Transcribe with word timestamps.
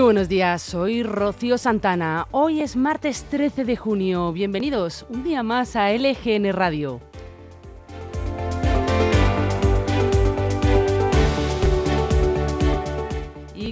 Buenos 0.00 0.28
días, 0.28 0.62
soy 0.62 1.02
Rocío 1.02 1.58
Santana. 1.58 2.26
Hoy 2.30 2.60
es 2.62 2.76
martes 2.76 3.24
13 3.24 3.64
de 3.64 3.76
junio. 3.76 4.32
Bienvenidos 4.32 5.04
un 5.10 5.22
día 5.22 5.42
más 5.42 5.76
a 5.76 5.90
LGN 5.92 6.52
Radio. 6.52 7.00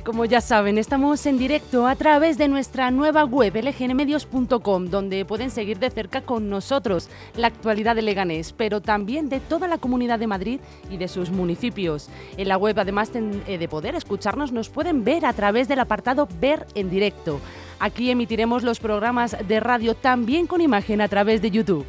Como 0.04 0.24
ya 0.24 0.40
saben, 0.40 0.78
estamos 0.78 1.24
en 1.26 1.38
directo 1.38 1.86
a 1.86 1.96
través 1.96 2.38
de 2.38 2.48
nuestra 2.48 2.90
nueva 2.90 3.24
web 3.24 3.54
lgnmedios.com, 3.54 4.86
donde 4.86 5.24
pueden 5.24 5.50
seguir 5.50 5.78
de 5.78 5.90
cerca 5.90 6.22
con 6.22 6.48
nosotros 6.48 7.08
la 7.36 7.48
actualidad 7.48 7.96
de 7.96 8.02
Leganés, 8.02 8.52
pero 8.52 8.80
también 8.80 9.28
de 9.28 9.40
toda 9.40 9.68
la 9.68 9.78
comunidad 9.78 10.18
de 10.18 10.26
Madrid 10.26 10.60
y 10.90 10.96
de 10.96 11.08
sus 11.08 11.30
municipios. 11.30 12.08
En 12.36 12.48
la 12.48 12.56
web, 12.56 12.78
además 12.78 13.10
eh, 13.14 13.58
de 13.58 13.68
poder 13.68 13.94
escucharnos, 13.94 14.52
nos 14.52 14.68
pueden 14.68 15.04
ver 15.04 15.26
a 15.26 15.32
través 15.32 15.68
del 15.68 15.80
apartado 15.80 16.28
Ver 16.40 16.66
en 16.74 16.90
directo. 16.90 17.40
Aquí 17.78 18.10
emitiremos 18.10 18.62
los 18.62 18.80
programas 18.80 19.36
de 19.46 19.60
radio 19.60 19.94
también 19.94 20.46
con 20.46 20.60
imagen 20.60 21.00
a 21.00 21.08
través 21.08 21.42
de 21.42 21.50
YouTube. 21.50 21.86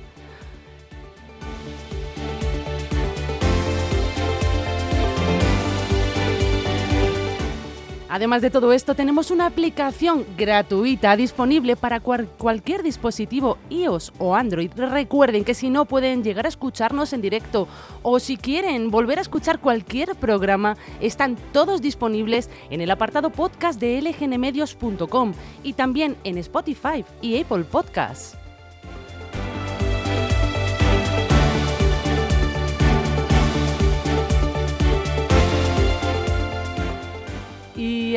Además 8.11 8.41
de 8.41 8.49
todo 8.49 8.73
esto, 8.73 8.93
tenemos 8.93 9.31
una 9.31 9.45
aplicación 9.45 10.25
gratuita 10.37 11.15
disponible 11.15 11.77
para 11.77 12.01
cualquier 12.01 12.83
dispositivo 12.83 13.57
iOS 13.69 14.11
o 14.19 14.35
Android. 14.35 14.69
Recuerden 14.75 15.45
que 15.45 15.53
si 15.53 15.69
no 15.69 15.85
pueden 15.85 16.21
llegar 16.21 16.45
a 16.45 16.49
escucharnos 16.49 17.13
en 17.13 17.21
directo 17.21 17.69
o 18.03 18.19
si 18.19 18.35
quieren 18.35 18.91
volver 18.91 19.19
a 19.19 19.21
escuchar 19.21 19.61
cualquier 19.61 20.15
programa, 20.15 20.75
están 20.99 21.37
todos 21.53 21.81
disponibles 21.81 22.49
en 22.69 22.81
el 22.81 22.91
apartado 22.91 23.29
podcast 23.29 23.79
de 23.79 24.01
lgnmedios.com 24.01 25.31
y 25.63 25.71
también 25.71 26.17
en 26.25 26.37
Spotify 26.37 27.05
y 27.21 27.41
Apple 27.41 27.63
Podcasts. 27.63 28.40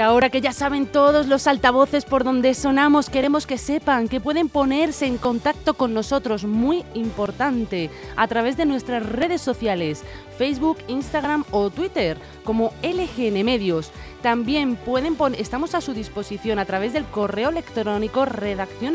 Ahora 0.04 0.30
que 0.30 0.40
ya 0.40 0.52
saben 0.52 0.86
todos 0.86 1.26
los 1.26 1.46
altavoces 1.46 2.04
por 2.04 2.24
donde 2.24 2.54
sonamos, 2.54 3.08
queremos 3.08 3.46
que 3.46 3.58
sepan 3.58 4.08
que 4.08 4.20
pueden 4.20 4.48
ponerse 4.48 5.06
en 5.06 5.18
contacto 5.18 5.74
con 5.74 5.94
nosotros, 5.94 6.44
muy 6.44 6.84
importante, 6.94 7.90
a 8.16 8.28
través 8.28 8.56
de 8.56 8.66
nuestras 8.66 9.04
redes 9.04 9.40
sociales, 9.40 10.04
Facebook, 10.36 10.78
Instagram 10.88 11.44
o 11.50 11.70
Twitter, 11.70 12.18
como 12.44 12.72
LGN 12.82 13.44
Medios. 13.44 13.90
También 14.22 14.76
pueden 14.76 15.16
estamos 15.38 15.74
a 15.74 15.80
su 15.80 15.94
disposición 15.94 16.58
a 16.58 16.64
través 16.64 16.92
del 16.92 17.04
correo 17.04 17.48
electrónico 17.48 18.24
redacción 18.24 18.94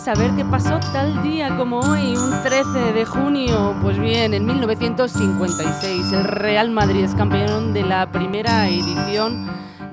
saber 0.00 0.30
qué 0.36 0.44
pasó 0.44 0.78
tal 0.92 1.22
día 1.22 1.56
como 1.56 1.80
hoy, 1.80 2.16
un 2.16 2.42
13 2.42 2.92
de 2.92 3.04
junio. 3.04 3.74
Pues 3.82 3.98
bien, 3.98 4.34
en 4.34 4.44
1956 4.44 6.12
el 6.12 6.24
Real 6.24 6.70
Madrid 6.70 7.04
es 7.04 7.14
campeón 7.14 7.72
de 7.72 7.82
la 7.82 8.10
primera 8.12 8.68
edición 8.68 9.46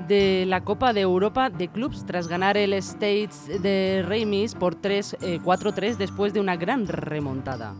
de 0.08 0.46
la 0.48 0.62
Copa 0.62 0.94
de 0.94 1.02
Europa 1.02 1.50
de 1.50 1.70
Clubs 1.70 2.06
tras 2.06 2.28
ganar 2.28 2.58
el 2.58 2.74
States 2.74 3.48
de 3.62 4.04
Reims 4.08 4.56
por 4.56 4.76
4-3 4.82 5.84
eh, 5.84 5.96
después 5.98 6.34
de 6.34 6.40
una 6.40 6.56
gran 6.56 6.88
remontada. 6.88 7.74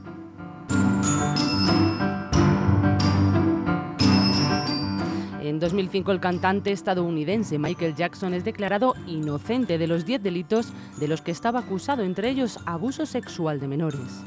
2005 5.64 6.12
el 6.12 6.20
cantante 6.20 6.74
estadounidense 6.74 7.58
Michael 7.58 7.96
Jackson 7.96 8.34
es 8.34 8.44
declarado 8.44 8.96
inocente 9.08 9.78
de 9.78 9.88
los 9.88 10.06
10 10.06 10.22
delitos 10.22 10.74
de 11.00 11.08
los 11.08 11.22
que 11.22 11.32
estaba 11.32 11.60
acusado, 11.60 12.04
entre 12.04 12.30
ellos 12.30 12.60
abuso 12.66 13.06
sexual 13.06 13.62
de 13.62 13.70
menores. 13.70 14.24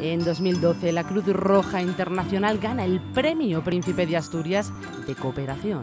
En 0.00 0.24
2012, 0.24 0.92
la 0.92 1.02
Cruz 1.02 1.26
Roja 1.26 1.82
Internacional 1.82 2.58
gana 2.58 2.84
el 2.84 3.00
Premio 3.00 3.64
Príncipe 3.64 4.06
de 4.06 4.16
Asturias 4.16 4.72
de 5.08 5.16
Cooperación. 5.16 5.82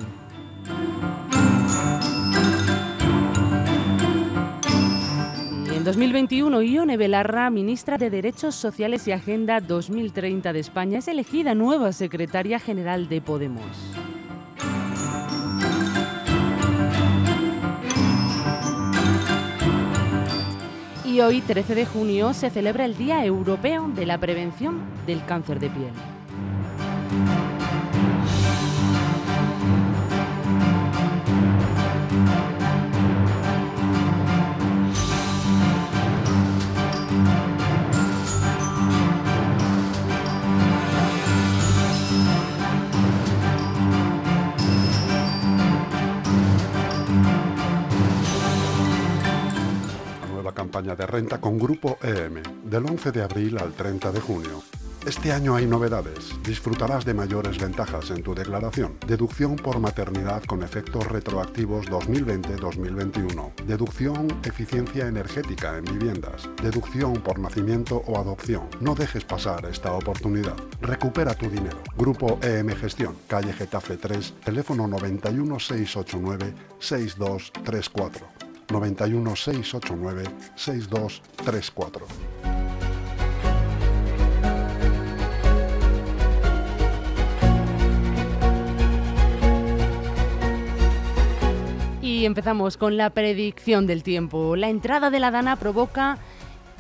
2021, 5.86 6.64
Ione 6.64 6.98
Belarra, 6.98 7.52
ministra 7.52 8.00
de 8.00 8.10
Derechos 8.10 8.56
Sociales 8.56 9.08
y 9.08 9.12
Agenda 9.12 9.62
2030 9.62 10.52
de 10.52 10.60
España, 10.60 10.98
es 10.98 11.08
elegida 11.08 11.54
nueva 11.54 11.92
secretaria 11.92 12.58
general 12.58 13.08
de 13.08 13.22
Podemos. 13.22 13.64
Y 21.06 21.22
hoy, 21.22 21.42
13 21.42 21.76
de 21.76 21.86
junio, 21.86 22.34
se 22.34 22.50
celebra 22.50 22.86
el 22.86 22.98
Día 22.98 23.24
Europeo 23.24 23.88
de 23.96 24.08
la 24.08 24.18
Prevención 24.18 24.82
del 25.06 25.24
Cáncer 25.24 25.60
de 25.60 25.70
Piel. 25.70 27.45
Campaña 50.56 50.96
de 50.96 51.06
renta 51.06 51.40
con 51.40 51.60
Grupo 51.60 52.00
EM, 52.02 52.42
del 52.64 52.86
11 52.86 53.12
de 53.12 53.22
abril 53.22 53.60
al 53.60 53.74
30 53.74 54.12
de 54.12 54.20
junio. 54.20 54.64
Este 55.06 55.32
año 55.32 55.56
hay 55.56 55.68
novedades. 55.68 56.32
Disfrutarás 56.44 57.06
de 57.06 57.14
mayores 57.14 57.60
ventajas 57.60 58.10
en 58.10 58.24
tu 58.24 58.34
declaración. 58.34 58.98
Deducción 59.06 59.56
por 59.56 59.80
maternidad 59.80 60.44
con 60.46 60.64
efectos 60.64 61.06
retroactivos 61.06 61.86
2020-2021. 61.92 63.54
Deducción 63.68 64.28
eficiencia 64.44 65.06
energética 65.06 65.78
en 65.78 65.86
viviendas. 65.86 66.50
Deducción 66.60 67.14
por 67.22 67.38
nacimiento 67.38 67.98
o 68.08 68.18
adopción. 68.18 68.68
No 68.82 68.96
dejes 68.96 69.26
pasar 69.26 69.68
esta 69.68 69.94
oportunidad. 69.94 70.56
Recupera 70.82 71.36
tu 71.36 71.52
dinero. 71.52 71.78
Grupo 71.96 72.40
EM 72.42 72.70
Gestión, 72.70 73.16
calle 73.28 73.54
Getafe 73.54 73.98
3, 73.98 74.34
teléfono 74.44 74.88
91 74.88 75.60
689 75.60 76.56
6234. 76.80 78.45
91 78.70 79.36
689 79.36 80.24
6234. 80.56 82.06
Y 92.02 92.26
empezamos 92.26 92.78
con 92.78 92.98
la 92.98 93.10
predicción 93.10 93.88
del 93.88 94.04
tiempo. 94.04 94.56
La 94.56 94.70
entrada 94.70 95.10
de 95.10 95.20
la 95.20 95.32
Dana 95.32 95.58
provoca 95.58 96.18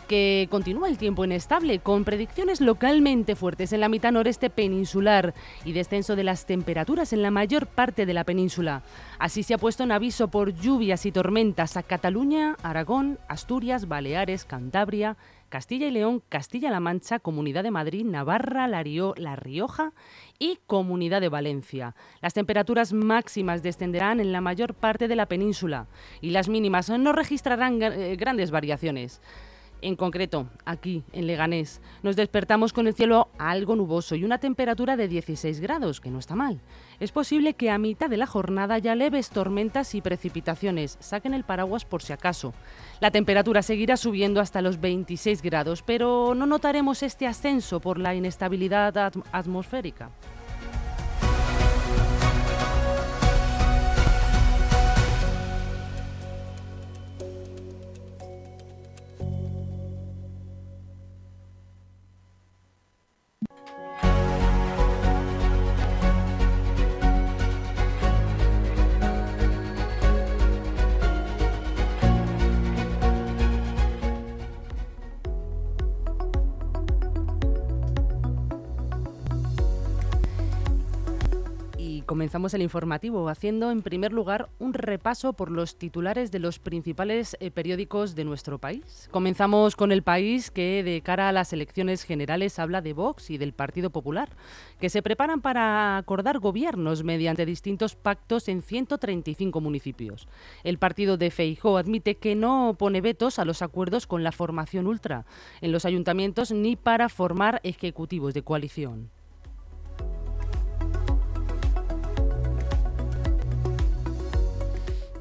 que 0.05 0.47
continúa 0.49 0.87
el 0.87 0.97
tiempo 0.97 1.25
inestable, 1.25 1.79
con 1.79 2.03
predicciones 2.03 2.61
localmente 2.61 3.35
fuertes 3.35 3.73
en 3.73 3.79
la 3.79 3.89
mitad 3.89 4.11
noreste 4.11 4.49
peninsular 4.49 5.33
y 5.63 5.73
descenso 5.73 6.15
de 6.15 6.23
las 6.23 6.45
temperaturas 6.45 7.13
en 7.13 7.21
la 7.21 7.31
mayor 7.31 7.67
parte 7.67 8.05
de 8.05 8.13
la 8.13 8.23
península. 8.23 8.83
Así 9.19 9.43
se 9.43 9.53
ha 9.53 9.57
puesto 9.57 9.83
en 9.83 9.91
aviso 9.91 10.29
por 10.29 10.53
lluvias 10.53 11.05
y 11.05 11.11
tormentas 11.11 11.77
a 11.77 11.83
Cataluña, 11.83 12.55
Aragón, 12.63 13.19
Asturias, 13.27 13.87
Baleares, 13.87 14.45
Cantabria, 14.45 15.17
Castilla 15.49 15.87
y 15.87 15.91
León, 15.91 16.21
Castilla-La 16.27 16.79
Mancha, 16.79 17.19
Comunidad 17.19 17.63
de 17.63 17.71
Madrid, 17.71 18.03
Navarra, 18.05 18.67
La, 18.67 18.83
Rioja 18.83 19.93
y 20.39 20.59
Comunidad 20.67 21.21
de 21.21 21.29
Valencia. 21.29 21.95
Las 22.21 22.33
temperaturas 22.33 22.93
máximas 22.93 23.63
descenderán 23.63 24.19
en 24.19 24.31
la 24.31 24.41
mayor 24.41 24.73
parte 24.73 25.07
de 25.07 25.15
la 25.15 25.27
península 25.27 25.87
y 26.19 26.31
las 26.31 26.49
mínimas 26.49 26.89
no 26.89 27.13
registrarán 27.13 27.81
eh, 27.81 28.15
grandes 28.17 28.51
variaciones. 28.51 29.21
En 29.81 29.95
concreto, 29.95 30.47
aquí, 30.65 31.03
en 31.11 31.27
Leganés, 31.27 31.81
nos 32.01 32.15
despertamos 32.15 32.73
con 32.73 32.87
el 32.87 32.95
cielo 32.95 33.29
algo 33.37 33.75
nuboso 33.75 34.15
y 34.15 34.23
una 34.23 34.39
temperatura 34.39 34.95
de 34.95 35.07
16 35.07 35.59
grados, 35.59 36.01
que 36.01 36.09
no 36.09 36.17
está 36.17 36.35
mal. 36.35 36.61
Es 36.99 37.11
posible 37.11 37.53
que 37.53 37.69
a 37.69 37.77
mitad 37.77 38.09
de 38.09 38.17
la 38.17 38.25
jornada 38.25 38.75
haya 38.75 38.95
leves 38.95 39.29
tormentas 39.29 39.93
y 39.93 40.01
precipitaciones. 40.01 40.97
Saquen 41.01 41.33
el 41.33 41.43
paraguas 41.43 41.85
por 41.85 42.01
si 42.01 42.13
acaso. 42.13 42.53
La 42.99 43.11
temperatura 43.11 43.61
seguirá 43.61 43.97
subiendo 43.97 44.41
hasta 44.41 44.61
los 44.61 44.79
26 44.79 45.41
grados, 45.41 45.83
pero 45.83 46.33
no 46.35 46.45
notaremos 46.45 47.03
este 47.03 47.27
ascenso 47.27 47.79
por 47.79 47.99
la 47.99 48.15
inestabilidad 48.15 49.11
atmosférica. 49.31 50.09
Comenzamos 82.25 82.55
el 82.55 82.63
informativo 82.63 83.29
haciendo 83.29 83.69
en 83.69 83.83
primer 83.83 84.11
lugar 84.11 84.49
un 84.57 84.73
repaso 84.73 85.33
por 85.33 85.51
los 85.51 85.77
titulares 85.77 86.31
de 86.31 86.39
los 86.39 86.57
principales 86.57 87.37
eh, 87.39 87.51
periódicos 87.51 88.15
de 88.15 88.25
nuestro 88.25 88.57
país. 88.57 89.07
Comenzamos 89.11 89.75
con 89.75 89.91
el 89.91 90.01
país 90.01 90.49
que 90.49 90.81
de 90.81 91.01
cara 91.01 91.29
a 91.29 91.31
las 91.31 91.53
elecciones 91.53 92.01
generales 92.01 92.57
habla 92.57 92.81
de 92.81 92.93
Vox 92.93 93.29
y 93.29 93.37
del 93.37 93.53
Partido 93.53 93.91
Popular, 93.91 94.29
que 94.79 94.89
se 94.89 95.03
preparan 95.03 95.41
para 95.41 95.97
acordar 95.97 96.39
gobiernos 96.39 97.03
mediante 97.03 97.45
distintos 97.45 97.95
pactos 97.95 98.47
en 98.47 98.63
135 98.63 99.61
municipios. 99.61 100.27
El 100.63 100.79
partido 100.79 101.17
de 101.17 101.29
Feijó 101.29 101.77
admite 101.77 102.15
que 102.15 102.33
no 102.33 102.75
pone 102.75 103.01
vetos 103.01 103.37
a 103.37 103.45
los 103.45 103.61
acuerdos 103.61 104.07
con 104.07 104.23
la 104.23 104.31
formación 104.31 104.87
ultra 104.87 105.27
en 105.61 105.71
los 105.71 105.85
ayuntamientos 105.85 106.51
ni 106.51 106.75
para 106.75 107.07
formar 107.07 107.61
ejecutivos 107.63 108.33
de 108.33 108.41
coalición. 108.41 109.11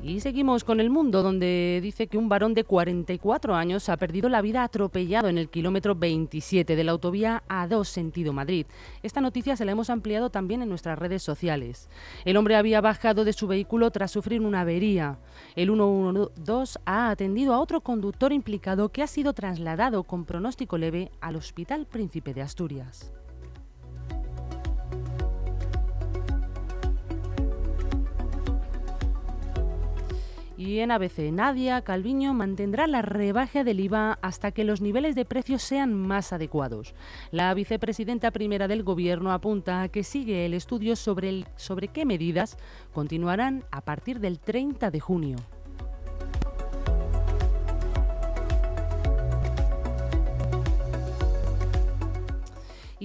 Y 0.06 0.20
seguimos 0.20 0.64
con 0.64 0.80
el 0.80 0.90
mundo, 0.90 1.22
donde 1.22 1.80
dice 1.82 2.08
que 2.08 2.18
un 2.18 2.28
varón 2.28 2.52
de 2.52 2.64
44 2.64 3.54
años 3.54 3.88
ha 3.88 3.96
perdido 3.96 4.28
la 4.28 4.42
vida 4.42 4.62
atropellado 4.62 5.28
en 5.28 5.38
el 5.38 5.48
kilómetro 5.48 5.94
27 5.94 6.76
de 6.76 6.84
la 6.84 6.92
autovía 6.92 7.42
A2 7.48 7.84
sentido 7.84 8.34
Madrid. 8.34 8.66
Esta 9.02 9.22
noticia 9.22 9.56
se 9.56 9.64
la 9.64 9.72
hemos 9.72 9.88
ampliado 9.88 10.28
también 10.28 10.60
en 10.60 10.68
nuestras 10.68 10.98
redes 10.98 11.22
sociales. 11.22 11.88
El 12.26 12.36
hombre 12.36 12.56
había 12.56 12.82
bajado 12.82 13.24
de 13.24 13.32
su 13.32 13.46
vehículo 13.46 13.90
tras 13.92 14.10
sufrir 14.10 14.42
una 14.42 14.60
avería. 14.60 15.20
El 15.56 15.68
112 15.68 16.80
ha 16.84 17.08
atendido 17.08 17.54
a 17.54 17.60
otro 17.60 17.80
conductor 17.80 18.30
implicado 18.30 18.90
que 18.90 19.02
ha 19.02 19.06
sido 19.06 19.32
trasladado 19.32 20.02
con 20.02 20.26
pronóstico 20.26 20.76
leve 20.76 21.12
al 21.22 21.36
Hospital 21.36 21.86
Príncipe 21.86 22.34
de 22.34 22.42
Asturias. 22.42 23.10
Y 30.66 30.78
en 30.78 30.92
ABC, 30.92 31.30
Nadia 31.30 31.82
Calviño 31.82 32.32
mantendrá 32.32 32.86
la 32.86 33.02
rebaja 33.02 33.64
del 33.64 33.80
IVA 33.80 34.18
hasta 34.22 34.50
que 34.50 34.64
los 34.64 34.80
niveles 34.80 35.14
de 35.14 35.26
precios 35.26 35.62
sean 35.62 35.92
más 35.92 36.32
adecuados. 36.32 36.94
La 37.30 37.52
vicepresidenta 37.52 38.30
primera 38.30 38.66
del 38.66 38.82
Gobierno 38.82 39.32
apunta 39.32 39.82
a 39.82 39.88
que 39.90 40.04
sigue 40.04 40.46
el 40.46 40.54
estudio 40.54 40.96
sobre, 40.96 41.28
el, 41.28 41.46
sobre 41.56 41.88
qué 41.88 42.06
medidas 42.06 42.56
continuarán 42.94 43.64
a 43.70 43.82
partir 43.82 44.20
del 44.20 44.38
30 44.38 44.90
de 44.90 45.00
junio. 45.00 45.36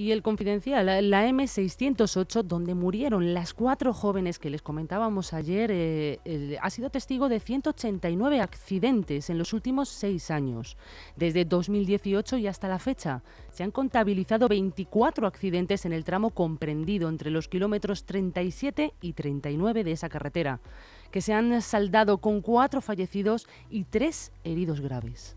Y 0.00 0.12
el 0.12 0.22
confidencial, 0.22 0.86
la 0.86 1.28
M608, 1.28 2.42
donde 2.44 2.74
murieron 2.74 3.34
las 3.34 3.52
cuatro 3.52 3.92
jóvenes 3.92 4.38
que 4.38 4.48
les 4.48 4.62
comentábamos 4.62 5.34
ayer, 5.34 5.70
eh, 5.70 6.56
ha 6.62 6.70
sido 6.70 6.88
testigo 6.88 7.28
de 7.28 7.38
189 7.38 8.40
accidentes 8.40 9.28
en 9.28 9.36
los 9.36 9.52
últimos 9.52 9.90
seis 9.90 10.30
años. 10.30 10.78
Desde 11.16 11.44
2018 11.44 12.38
y 12.38 12.46
hasta 12.46 12.66
la 12.66 12.78
fecha, 12.78 13.22
se 13.52 13.62
han 13.62 13.72
contabilizado 13.72 14.48
24 14.48 15.26
accidentes 15.26 15.84
en 15.84 15.92
el 15.92 16.04
tramo 16.04 16.30
comprendido 16.30 17.10
entre 17.10 17.30
los 17.30 17.48
kilómetros 17.48 18.04
37 18.06 18.94
y 19.02 19.12
39 19.12 19.84
de 19.84 19.92
esa 19.92 20.08
carretera, 20.08 20.60
que 21.10 21.20
se 21.20 21.34
han 21.34 21.60
saldado 21.60 22.22
con 22.22 22.40
cuatro 22.40 22.80
fallecidos 22.80 23.46
y 23.68 23.84
tres 23.84 24.32
heridos 24.44 24.80
graves. 24.80 25.36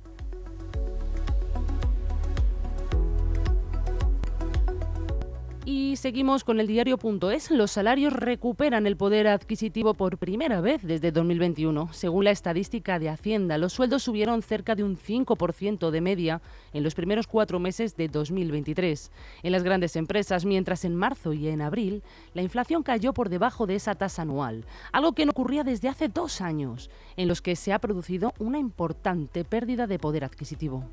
Y 5.66 5.96
seguimos 5.96 6.44
con 6.44 6.60
el 6.60 6.68
diario.es. 6.68 7.50
Los 7.50 7.72
salarios 7.72 8.12
recuperan 8.12 8.86
el 8.86 8.98
poder 8.98 9.28
adquisitivo 9.28 9.94
por 9.94 10.18
primera 10.18 10.60
vez 10.60 10.82
desde 10.84 11.14
2021. 11.14 11.94
Según 11.94 12.26
la 12.26 12.32
estadística 12.32 13.00
de 13.00 13.08
Hacienda, 13.08 13.58
los 13.58 13.72
sueldos 13.72 14.04
subieron 14.04 14.42
cerca 14.42 14.76
de 14.76 14.84
un 14.84 14.98
5% 14.98 15.90
de 15.90 16.02
media 16.02 16.42
en 16.74 16.84
los 16.84 16.96
primeros 16.96 17.28
cuatro 17.28 17.60
meses 17.60 17.96
de 17.96 18.10
2023. 18.10 19.10
En 19.44 19.54
las 19.54 19.64
grandes 19.64 19.96
empresas, 19.96 20.44
mientras 20.44 20.84
en 20.84 20.96
marzo 20.96 21.32
y 21.32 21.48
en 21.48 21.62
abril 21.62 22.04
la 22.34 22.42
inflación 22.42 22.84
cayó 22.84 23.14
por 23.14 23.30
debajo 23.30 23.66
de 23.66 23.76
esa 23.76 23.96
tasa 23.96 24.24
anual, 24.24 24.66
algo 24.92 25.14
que 25.14 25.26
no 25.26 25.32
ocurría 25.32 25.64
desde 25.64 25.88
hace 25.88 26.10
dos 26.10 26.42
años, 26.42 26.90
en 27.16 27.30
los 27.30 27.42
que 27.42 27.56
se 27.56 27.72
ha 27.72 27.80
producido 27.80 28.34
una 28.38 28.60
importante 28.60 29.46
pérdida 29.46 29.88
de 29.88 29.98
poder 29.98 30.26
adquisitivo. 30.26 30.84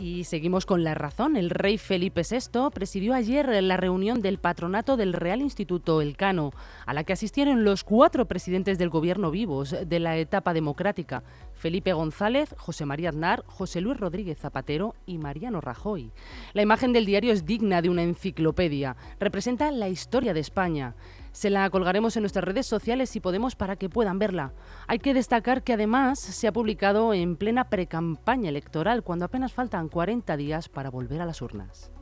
Y 0.00 0.22
seguimos 0.22 0.64
con 0.64 0.84
la 0.84 0.94
razón. 0.94 1.36
El 1.36 1.50
rey 1.50 1.76
Felipe 1.76 2.22
VI 2.22 2.70
presidió 2.72 3.14
ayer 3.14 3.60
la 3.64 3.76
reunión 3.76 4.22
del 4.22 4.38
patronato 4.38 4.96
del 4.96 5.12
Real 5.12 5.40
Instituto 5.40 6.00
Elcano, 6.00 6.52
a 6.86 6.94
la 6.94 7.02
que 7.02 7.12
asistieron 7.12 7.64
los 7.64 7.82
cuatro 7.82 8.26
presidentes 8.26 8.78
del 8.78 8.90
gobierno 8.90 9.32
vivos 9.32 9.74
de 9.84 9.98
la 9.98 10.16
etapa 10.16 10.54
democrática, 10.54 11.24
Felipe 11.54 11.92
González, 11.92 12.54
José 12.58 12.86
María 12.86 13.08
Aznar, 13.08 13.42
José 13.46 13.80
Luis 13.80 13.98
Rodríguez 13.98 14.38
Zapatero 14.38 14.94
y 15.04 15.18
Mariano 15.18 15.60
Rajoy. 15.60 16.12
La 16.52 16.62
imagen 16.62 16.92
del 16.92 17.04
diario 17.04 17.32
es 17.32 17.44
digna 17.44 17.82
de 17.82 17.90
una 17.90 18.04
enciclopedia. 18.04 18.96
Representa 19.18 19.72
la 19.72 19.88
historia 19.88 20.32
de 20.32 20.40
España. 20.40 20.94
Se 21.38 21.50
la 21.50 21.70
colgaremos 21.70 22.16
en 22.16 22.24
nuestras 22.24 22.44
redes 22.44 22.66
sociales 22.66 23.10
si 23.10 23.20
podemos 23.20 23.54
para 23.54 23.76
que 23.76 23.88
puedan 23.88 24.18
verla. 24.18 24.54
Hay 24.88 24.98
que 24.98 25.14
destacar 25.14 25.62
que 25.62 25.74
además 25.74 26.18
se 26.18 26.48
ha 26.48 26.52
publicado 26.52 27.14
en 27.14 27.36
plena 27.36 27.70
precampaña 27.70 28.48
electoral, 28.48 29.04
cuando 29.04 29.26
apenas 29.26 29.52
faltan 29.52 29.88
40 29.88 30.36
días 30.36 30.68
para 30.68 30.90
volver 30.90 31.20
a 31.20 31.26
las 31.26 31.40
urnas. 31.40 31.92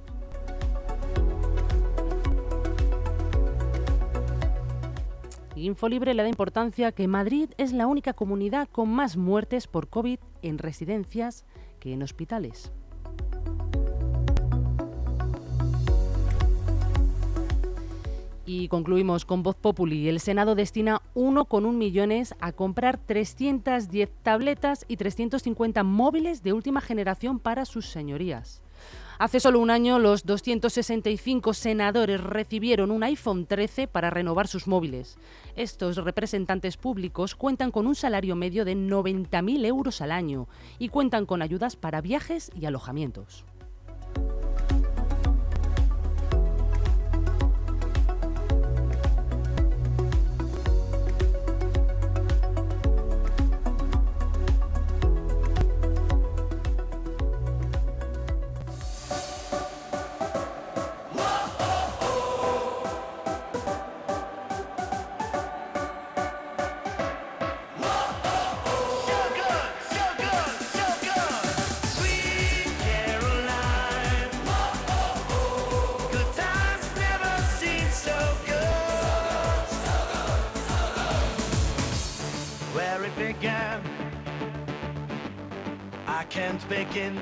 Infolibre 5.54 6.14
le 6.14 6.22
da 6.22 6.30
importancia 6.30 6.92
que 6.92 7.06
Madrid 7.06 7.50
es 7.58 7.74
la 7.74 7.86
única 7.86 8.14
comunidad 8.14 8.70
con 8.72 8.88
más 8.88 9.18
muertes 9.18 9.66
por 9.66 9.90
COVID 9.90 10.18
en 10.40 10.56
residencias 10.56 11.44
que 11.78 11.92
en 11.92 12.02
hospitales. 12.02 12.72
Y 18.48 18.68
concluimos 18.68 19.24
con 19.24 19.42
Voz 19.42 19.56
Populi. 19.56 20.08
El 20.08 20.20
Senado 20.20 20.54
destina 20.54 21.02
1,1 21.16 21.72
millones 21.72 22.32
a 22.40 22.52
comprar 22.52 22.96
310 22.96 24.08
tabletas 24.22 24.84
y 24.86 24.96
350 24.96 25.82
móviles 25.82 26.44
de 26.44 26.52
última 26.52 26.80
generación 26.80 27.40
para 27.40 27.64
sus 27.64 27.88
señorías. 27.88 28.62
Hace 29.18 29.40
solo 29.40 29.58
un 29.58 29.70
año, 29.70 29.98
los 29.98 30.26
265 30.26 31.54
senadores 31.54 32.22
recibieron 32.22 32.92
un 32.92 33.02
iPhone 33.02 33.46
13 33.46 33.88
para 33.88 34.10
renovar 34.10 34.46
sus 34.46 34.68
móviles. 34.68 35.18
Estos 35.56 35.96
representantes 35.96 36.76
públicos 36.76 37.34
cuentan 37.34 37.72
con 37.72 37.88
un 37.88 37.96
salario 37.96 38.36
medio 38.36 38.64
de 38.64 38.76
90.000 38.76 39.64
euros 39.64 40.00
al 40.02 40.12
año 40.12 40.48
y 40.78 40.90
cuentan 40.90 41.26
con 41.26 41.42
ayudas 41.42 41.74
para 41.74 42.00
viajes 42.00 42.52
y 42.54 42.66
alojamientos. 42.66 43.44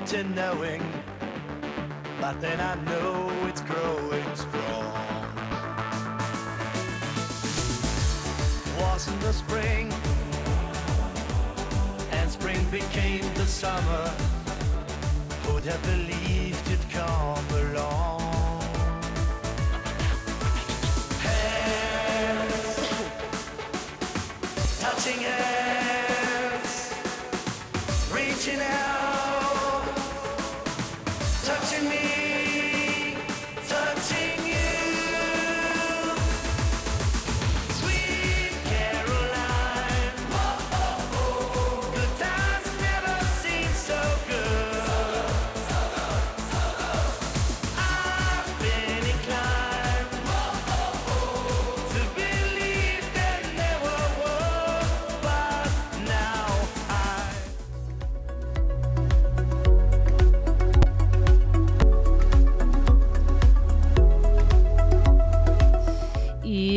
To 0.07 0.23
knowing, 0.23 0.83
but 2.21 2.39
then 2.39 2.59
I 2.59 2.75
know 2.85 3.31
it's 3.47 3.61
growing 3.61 4.35
strong. 4.35 4.93
Wasn't 8.79 9.19
the 9.21 9.33
spring, 9.33 9.91
and 12.11 12.29
spring 12.29 12.63
became 12.69 13.23
the 13.33 13.47
summer. 13.47 14.11
Who'd 15.43 15.65
have 15.65 15.81
believed 15.81 16.67
it'd 16.69 16.89
come 16.91 17.45
along? 17.49 17.74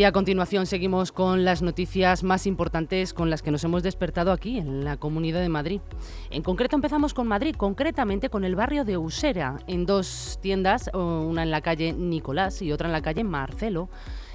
A 0.08 0.12
continuación 0.12 0.64
seguimos 0.64 1.12
con 1.12 1.44
las 1.44 1.60
noticias 1.60 2.24
más 2.24 2.46
importantes 2.46 3.12
con 3.12 3.28
las 3.28 3.42
que 3.42 3.50
nos 3.50 3.62
hemos 3.64 3.82
despertado 3.82 4.32
aquí 4.32 4.56
en 4.56 4.82
la 4.82 4.96
Comunidad 4.96 5.42
de 5.42 5.50
Madrid. 5.50 5.82
En 6.30 6.42
concreto 6.42 6.76
empezamos 6.76 7.12
con 7.12 7.28
Madrid, 7.28 7.54
concretamente 7.54 8.30
con 8.30 8.42
el 8.44 8.56
barrio 8.56 8.86
de 8.86 8.96
Usera, 8.96 9.58
en 9.66 9.84
dos 9.84 10.38
tiendas, 10.40 10.88
una 10.94 11.42
en 11.42 11.50
la 11.50 11.60
calle 11.60 11.92
Nicolás 11.92 12.62
y 12.62 12.72
otra 12.72 12.88
en 12.88 12.92
la 12.92 13.02
calle 13.02 13.22
Marcelo. 13.22 13.90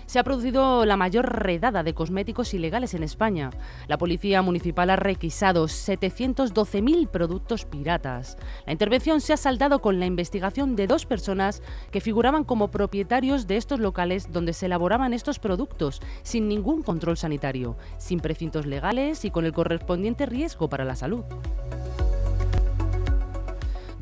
Se 0.06 0.20
ha 0.20 0.24
producido 0.24 0.86
la 0.86 0.98
mayor 0.98 1.42
redada 1.42 1.84
de 1.84 1.94
cosméticos 1.94 2.54
ilegales 2.54 2.94
en 2.94 3.04
España. 3.04 3.50
La 3.88 3.98
Policía 3.98 4.42
Municipal 4.42 4.90
ha 4.90 4.96
requisado 4.96 5.66
712.000 5.66 7.08
productos 7.08 7.66
piratas. 7.66 8.38
La 8.66 8.74
intervención 8.74 9.22
se 9.22 9.34
ha 9.34 9.38
saldado 9.38 9.80
con 9.80 10.00
la 10.00 10.06
investigación 10.06 10.76
de 10.76 10.88
dos 10.88 11.06
personas 11.06 11.62
que 11.92 12.02
figuraban 12.02 12.44
como 12.44 12.72
propietarios 12.72 13.48
de 13.48 13.58
estos 13.58 13.80
locales 13.80 14.32
donde 14.32 14.54
se 14.54 14.68
elaboraban 14.68 15.14
estos 15.14 15.40
productos, 15.40 16.02
sin 16.24 16.48
ningún 16.48 16.84
control 16.84 17.18
sanitario, 17.18 17.78
sin 17.98 18.20
precintos 18.20 18.66
legales 18.66 19.26
y 19.26 19.32
con 19.32 19.46
el 19.46 19.54
correspondiente 19.54 20.26
riesgo 20.26 20.70
para 20.70 20.86
la 20.86 20.96
salud. 20.96 21.24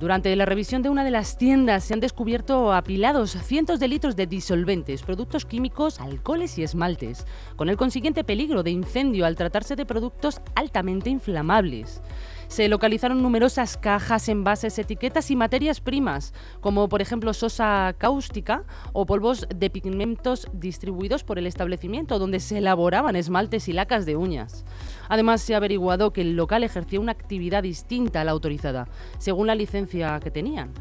Durante 0.02 0.36
la 0.36 0.46
revisión 0.48 0.82
de 0.82 0.90
una 0.90 1.04
de 1.04 1.12
las 1.12 1.38
tiendas 1.38 1.84
se 1.84 1.94
han 1.94 2.00
descubierto 2.00 2.74
apilados 2.74 3.38
cientos 3.44 3.80
de 3.80 3.88
litros 3.88 4.16
de 4.16 4.26
disolventes, 4.26 5.04
productos 5.04 5.46
químicos, 5.46 6.00
alcoholes 6.00 6.58
y 6.58 6.64
esmaltes, 6.64 7.28
con 7.56 7.70
el 7.70 7.78
consiguiente 7.78 8.24
peligro 8.24 8.64
de 8.64 8.72
incendio 8.72 9.28
al 9.28 9.36
tratarse 9.36 9.76
de 9.76 9.86
productos 9.86 10.42
altamente 10.56 11.12
inflamables. 11.12 12.02
Se 12.52 12.68
localizaron 12.68 13.22
numerosas 13.22 13.78
cajas, 13.78 14.28
envases, 14.28 14.78
etiquetas 14.78 15.32
y 15.32 15.38
materias 15.38 15.80
primas, 15.80 16.34
como 16.60 16.90
por 16.90 17.02
ejemplo 17.02 17.34
sosa 17.34 17.96
cáustica 17.98 18.66
o 18.92 19.06
polvos 19.06 19.48
de 19.56 19.70
pigmentos 19.70 20.50
distribuidos 20.52 21.24
por 21.24 21.40
el 21.40 21.48
establecimiento 21.48 22.20
donde 22.20 22.42
se 22.42 22.58
elaboraban 22.58 23.16
esmaltes 23.16 23.70
y 23.70 23.72
lacas 23.72 24.06
de 24.06 24.18
uñas. 24.18 24.66
Además, 25.08 25.40
se 25.40 25.54
ha 25.54 25.58
averiguado 25.58 26.12
que 26.12 26.24
el 26.24 26.36
local 26.36 26.66
ejercía 26.66 27.00
una 27.00 27.14
actividad 27.14 27.64
distinta 27.64 28.20
a 28.20 28.26
la 28.26 28.32
autorizada, 28.32 28.90
según 29.18 29.48
la 29.48 29.56
licencia 29.56 30.20
que 30.20 30.30
tenían. 30.30 30.74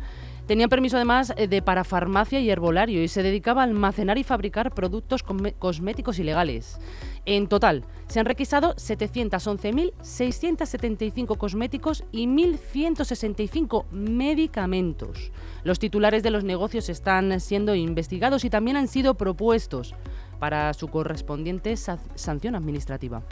Tenía 0.50 0.66
permiso 0.66 0.96
además 0.96 1.32
eh, 1.36 1.46
de 1.46 1.62
parafarmacia 1.62 2.40
y 2.40 2.50
herbolario 2.50 3.04
y 3.04 3.06
se 3.06 3.22
dedicaba 3.22 3.60
a 3.60 3.64
almacenar 3.66 4.18
y 4.18 4.24
fabricar 4.24 4.74
productos 4.74 5.22
cosméticos 5.22 6.18
ilegales. 6.18 6.80
En 7.24 7.46
total, 7.46 7.84
se 8.08 8.18
han 8.18 8.26
requisado 8.26 8.74
711.675 8.74 11.36
cosméticos 11.36 12.02
y 12.10 12.26
1.165 12.26 13.84
medicamentos. 13.92 15.30
Los 15.62 15.78
titulares 15.78 16.24
de 16.24 16.32
los 16.32 16.42
negocios 16.42 16.88
están 16.88 17.38
siendo 17.38 17.76
investigados 17.76 18.44
y 18.44 18.50
también 18.50 18.76
han 18.76 18.88
sido 18.88 19.14
propuestos 19.14 19.94
para 20.40 20.74
su 20.74 20.88
correspondiente 20.88 21.76
sanción 21.76 22.56
administrativa. 22.56 23.22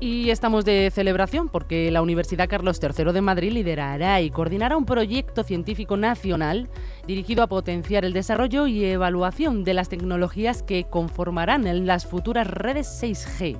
Y 0.00 0.30
estamos 0.30 0.64
de 0.64 0.92
celebración 0.94 1.48
porque 1.48 1.90
la 1.90 2.02
Universidad 2.02 2.48
Carlos 2.48 2.78
III 2.80 3.12
de 3.12 3.20
Madrid 3.20 3.50
liderará 3.50 4.20
y 4.20 4.30
coordinará 4.30 4.76
un 4.76 4.84
proyecto 4.84 5.42
científico 5.42 5.96
nacional 5.96 6.68
dirigido 7.08 7.42
a 7.42 7.48
potenciar 7.48 8.04
el 8.04 8.12
desarrollo 8.12 8.68
y 8.68 8.84
evaluación 8.84 9.64
de 9.64 9.74
las 9.74 9.88
tecnologías 9.88 10.62
que 10.62 10.84
conformarán 10.84 11.66
en 11.66 11.86
las 11.86 12.06
futuras 12.06 12.46
redes 12.46 12.86
6G 13.02 13.58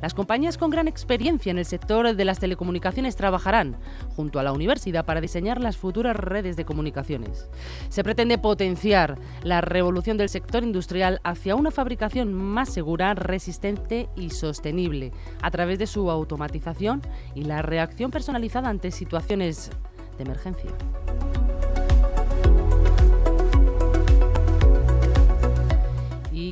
las 0.00 0.14
compañías 0.14 0.58
con 0.58 0.70
gran 0.70 0.88
experiencia 0.88 1.50
en 1.50 1.58
el 1.58 1.64
sector 1.64 2.14
de 2.14 2.24
las 2.24 2.38
telecomunicaciones 2.38 3.16
trabajarán 3.16 3.76
junto 4.16 4.38
a 4.38 4.42
la 4.42 4.52
universidad 4.52 5.04
para 5.04 5.20
diseñar 5.20 5.60
las 5.60 5.76
futuras 5.76 6.16
redes 6.16 6.56
de 6.56 6.64
comunicaciones. 6.64 7.48
Se 7.88 8.04
pretende 8.04 8.38
potenciar 8.38 9.18
la 9.42 9.60
revolución 9.60 10.16
del 10.16 10.28
sector 10.28 10.62
industrial 10.62 11.20
hacia 11.24 11.54
una 11.54 11.70
fabricación 11.70 12.32
más 12.32 12.68
segura, 12.68 13.14
resistente 13.14 14.08
y 14.16 14.30
sostenible 14.30 15.12
a 15.42 15.50
través 15.50 15.78
de 15.78 15.86
su 15.86 16.10
automatización 16.10 17.02
y 17.34 17.44
la 17.44 17.62
reacción 17.62 18.10
personalizada 18.10 18.68
ante 18.68 18.90
situaciones 18.90 19.70
de 20.16 20.24
emergencia. 20.24 20.70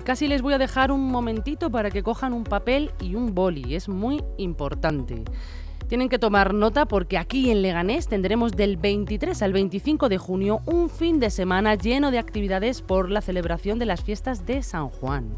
Casi 0.03 0.29
les 0.29 0.43
voy 0.43 0.55
a 0.55 0.59
dejar 0.59 0.91
un 0.91 1.09
momentito 1.09 1.71
para 1.71 1.91
que 1.91 2.03
cojan 2.03 2.33
un 2.33 2.45
papel 2.45 2.91
y 3.01 3.15
un 3.15 3.35
boli, 3.35 3.75
es 3.75 3.89
muy 3.89 4.23
importante. 4.37 5.25
Tienen 5.89 6.09
que 6.09 6.19
tomar 6.19 6.55
nota 6.55 6.87
porque 6.87 7.19
aquí 7.19 7.51
en 7.51 7.61
Leganés 7.61 8.09
tendremos 8.09 8.53
del 8.53 8.79
23 8.79 9.43
al 9.43 9.53
25 9.53 10.09
de 10.09 10.17
junio 10.17 10.61
un 10.65 10.89
fin 10.89 11.21
de 11.21 11.29
semana 11.29 11.75
lleno 11.75 12.11
de 12.11 12.19
actividades 12.19 12.81
por 12.81 13.11
la 13.11 13.21
celebración 13.21 13.79
de 13.79 13.85
las 13.85 14.03
fiestas 14.03 14.47
de 14.47 14.63
San 14.63 14.89
Juan. 14.89 15.29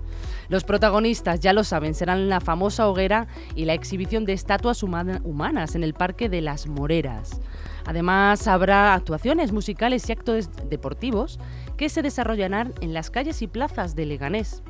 Los 0.49 0.62
protagonistas, 0.62 1.40
ya 1.40 1.52
lo 1.52 1.64
saben, 1.64 1.94
serán 1.94 2.28
la 2.28 2.40
famosa 2.40 2.88
hoguera 2.88 3.26
y 3.56 3.64
la 3.64 3.75
exhibición 3.75 4.25
de 4.26 4.35
estatuas 4.35 4.83
humanas 4.83 5.75
en 5.75 5.83
el 5.83 5.94
Parque 5.94 6.28
de 6.28 6.40
las 6.40 6.68
Moreras. 6.68 7.40
Además, 7.87 8.47
habrá 8.47 8.94
actuaciones 8.94 9.52
musicales 9.52 10.09
y 10.09 10.12
actos 10.12 10.49
deportivos 10.71 11.38
que 11.76 11.88
se 11.88 12.02
desarrollarán 12.02 12.72
en 12.80 12.94
las 12.94 13.10
calles 13.10 13.42
y 13.42 13.46
plazas 13.46 13.94
de 13.94 14.06
Leganés. 14.06 14.62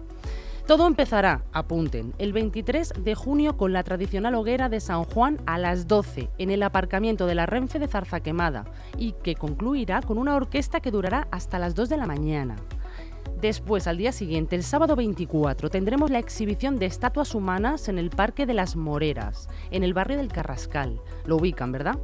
Todo 0.66 0.86
empezará, 0.86 1.44
apunten, 1.52 2.14
el 2.16 2.32
23 2.32 2.94
de 2.98 3.14
junio 3.14 3.58
con 3.58 3.74
la 3.74 3.82
tradicional 3.82 4.34
hoguera 4.34 4.70
de 4.70 4.80
San 4.80 5.04
Juan 5.04 5.38
a 5.44 5.58
las 5.58 5.86
12 5.86 6.30
en 6.38 6.50
el 6.50 6.62
aparcamiento 6.62 7.26
de 7.26 7.34
la 7.34 7.44
Renfe 7.44 7.78
de 7.78 7.86
Zarzaquemada 7.86 8.64
y 8.96 9.12
que 9.12 9.34
concluirá 9.34 10.00
con 10.00 10.16
una 10.16 10.34
orquesta 10.34 10.80
que 10.80 10.90
durará 10.90 11.28
hasta 11.30 11.58
las 11.58 11.74
2 11.74 11.90
de 11.90 11.96
la 11.98 12.06
mañana. 12.06 12.56
Después, 13.42 13.86
al 13.86 13.98
día 13.98 14.10
siguiente, 14.10 14.56
el 14.56 14.62
sábado 14.62 14.96
24, 14.96 15.68
tendremos 15.68 16.10
la 16.10 16.18
exhibición 16.18 16.78
de 16.78 16.86
estatuas 16.86 17.34
humanas 17.34 17.90
en 17.90 17.98
el 17.98 18.08
Parque 18.08 18.46
de 18.46 18.54
las 18.54 18.74
Moreras, 18.74 19.50
en 19.70 19.82
el 19.82 19.92
barrio 19.92 20.16
del 20.16 20.32
Carrascal. 20.32 20.98
Lo 21.26 21.36
ubican, 21.36 21.72
¿verdad? 21.72 21.98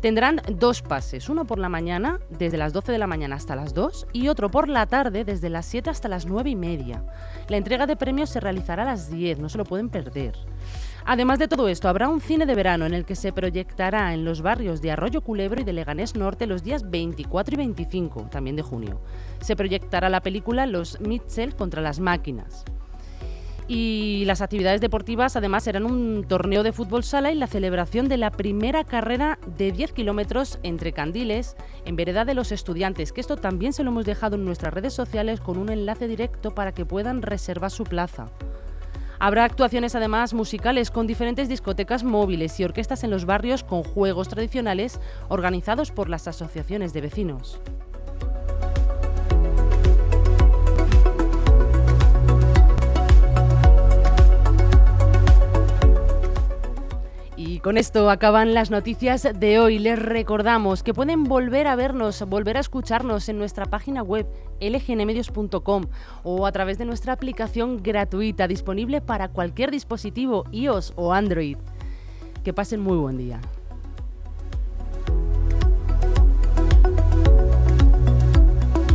Tendrán 0.00 0.42
dos 0.52 0.82
pases, 0.82 1.28
uno 1.28 1.46
por 1.46 1.58
la 1.58 1.68
mañana, 1.68 2.20
desde 2.28 2.58
las 2.58 2.72
12 2.72 2.92
de 2.92 2.98
la 2.98 3.06
mañana 3.06 3.36
hasta 3.36 3.56
las 3.56 3.72
2, 3.72 4.08
y 4.12 4.28
otro 4.28 4.50
por 4.50 4.68
la 4.68 4.86
tarde, 4.86 5.24
desde 5.24 5.48
las 5.48 5.66
7 5.66 5.88
hasta 5.88 6.08
las 6.08 6.26
9 6.26 6.50
y 6.50 6.56
media. 6.56 7.02
La 7.48 7.56
entrega 7.56 7.86
de 7.86 7.96
premios 7.96 8.28
se 8.28 8.40
realizará 8.40 8.82
a 8.82 8.86
las 8.86 9.10
10, 9.10 9.38
no 9.38 9.48
se 9.48 9.58
lo 9.58 9.64
pueden 9.64 9.88
perder. 9.88 10.34
Además 11.06 11.38
de 11.38 11.48
todo 11.48 11.68
esto, 11.68 11.88
habrá 11.88 12.08
un 12.08 12.20
cine 12.20 12.46
de 12.46 12.54
verano 12.54 12.84
en 12.84 12.92
el 12.92 13.04
que 13.04 13.14
se 13.14 13.32
proyectará 13.32 14.12
en 14.12 14.24
los 14.24 14.42
barrios 14.42 14.82
de 14.82 14.90
Arroyo 14.90 15.22
Culebro 15.22 15.60
y 15.60 15.64
de 15.64 15.72
Leganés 15.72 16.14
Norte 16.14 16.46
los 16.46 16.62
días 16.62 16.90
24 16.90 17.54
y 17.54 17.56
25, 17.56 18.28
también 18.30 18.56
de 18.56 18.62
junio. 18.62 19.00
Se 19.40 19.56
proyectará 19.56 20.08
la 20.08 20.20
película 20.20 20.66
Los 20.66 21.00
Mitchell 21.00 21.54
contra 21.54 21.80
las 21.80 22.00
máquinas. 22.00 22.64
Y 23.68 24.24
las 24.26 24.42
actividades 24.42 24.80
deportivas 24.80 25.34
además 25.34 25.64
serán 25.64 25.86
un 25.86 26.24
torneo 26.28 26.62
de 26.62 26.72
fútbol 26.72 27.02
sala 27.02 27.32
y 27.32 27.34
la 27.34 27.48
celebración 27.48 28.08
de 28.08 28.16
la 28.16 28.30
primera 28.30 28.84
carrera 28.84 29.40
de 29.58 29.72
10 29.72 29.92
kilómetros 29.92 30.60
entre 30.62 30.92
Candiles 30.92 31.56
en 31.84 31.96
Vereda 31.96 32.24
de 32.24 32.34
los 32.34 32.52
Estudiantes, 32.52 33.12
que 33.12 33.20
esto 33.20 33.36
también 33.36 33.72
se 33.72 33.82
lo 33.82 33.90
hemos 33.90 34.04
dejado 34.04 34.36
en 34.36 34.44
nuestras 34.44 34.72
redes 34.72 34.94
sociales 34.94 35.40
con 35.40 35.58
un 35.58 35.70
enlace 35.70 36.06
directo 36.06 36.54
para 36.54 36.72
que 36.72 36.86
puedan 36.86 37.22
reservar 37.22 37.72
su 37.72 37.82
plaza. 37.82 38.30
Habrá 39.18 39.44
actuaciones 39.44 39.94
además 39.94 40.34
musicales 40.34 40.90
con 40.90 41.06
diferentes 41.06 41.48
discotecas 41.48 42.04
móviles 42.04 42.60
y 42.60 42.64
orquestas 42.64 43.02
en 43.02 43.10
los 43.10 43.24
barrios 43.24 43.64
con 43.64 43.82
juegos 43.82 44.28
tradicionales 44.28 45.00
organizados 45.28 45.90
por 45.90 46.08
las 46.08 46.28
asociaciones 46.28 46.92
de 46.92 47.00
vecinos. 47.00 47.60
Con 57.60 57.76
esto 57.78 58.10
acaban 58.10 58.54
las 58.54 58.70
noticias 58.70 59.28
de 59.38 59.58
hoy. 59.58 59.78
Les 59.78 59.98
recordamos 59.98 60.82
que 60.82 60.92
pueden 60.92 61.24
volver 61.24 61.66
a 61.66 61.76
vernos, 61.76 62.20
volver 62.28 62.56
a 62.56 62.60
escucharnos 62.60 63.28
en 63.28 63.38
nuestra 63.38 63.66
página 63.66 64.02
web 64.02 64.26
lgnmedios.com 64.60 65.84
o 66.24 66.46
a 66.46 66.52
través 66.52 66.78
de 66.78 66.84
nuestra 66.84 67.12
aplicación 67.12 67.82
gratuita 67.82 68.48
disponible 68.48 69.00
para 69.00 69.28
cualquier 69.28 69.70
dispositivo 69.70 70.44
iOS 70.50 70.92
o 70.96 71.12
Android. 71.12 71.56
Que 72.42 72.52
pasen 72.52 72.80
muy 72.80 72.96
buen 72.96 73.16
día. 73.16 73.40